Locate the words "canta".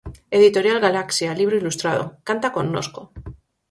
2.27-2.53